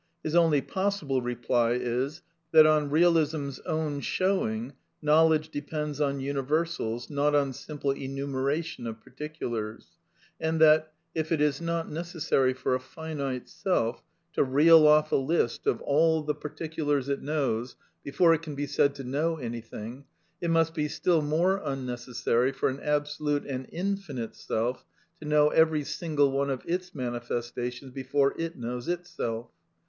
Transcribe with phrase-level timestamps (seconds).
[0.23, 7.07] His only possible reply is, that on Real ism's own showing, knowledge depends on universals,
[7.11, 9.85] not on simple enumeration of particulars;
[10.39, 14.01] and that, if it is not necessary for a finite self
[14.33, 17.21] to reel off a list of all the 800 A DEFENCE OF IDEALISM particulars it
[17.21, 20.05] knows, before it can be said to know any thing,
[20.41, 24.83] it must be still more unnecessary for an absolute and infinite Self
[25.21, 29.51] to know every single one of its mani festations before it knows Itself.